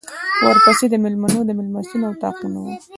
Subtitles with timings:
[0.47, 2.65] ورپسې د مېلمنو د مېلمستون اطاقونه و.